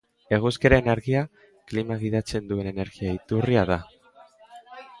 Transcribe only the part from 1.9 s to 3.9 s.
gidatzen duen energia-iturria da.